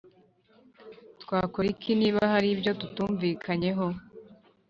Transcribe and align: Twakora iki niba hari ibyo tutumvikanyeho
Twakora 1.21 1.67
iki 1.73 1.91
niba 1.99 2.19
hari 2.31 2.47
ibyo 2.55 2.71
tutumvikanyeho 2.79 3.85